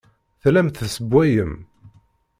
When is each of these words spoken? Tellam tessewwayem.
Tellam 0.41 0.67
tessewwayem. 0.69 1.53